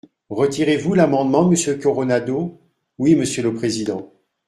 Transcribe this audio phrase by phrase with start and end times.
[0.31, 2.59] Retirez-vous l’amendement, monsieur Coronado?
[2.97, 4.11] Oui, monsieur le président.